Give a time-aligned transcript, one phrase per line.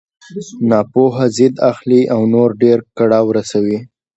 [0.69, 3.77] ناپوه ضد اخلي او نور ډېر کړاو رسوي.